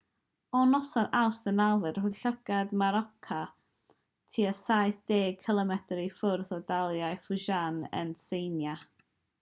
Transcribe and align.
o 0.59 0.59
noson 0.67 1.09
awst 1.17 1.49
9 1.57 1.75
roedd 1.97 2.15
llygad 2.19 2.73
morakot 2.83 3.93
tua 4.37 4.55
saith 4.61 4.99
deg 5.13 5.47
cilomedr 5.49 6.03
i 6.07 6.09
ffwrdd 6.19 6.57
o 6.59 6.61
dalaith 6.73 7.29
fujian 7.31 7.81
yn 8.03 8.15
tsieina 8.23 8.77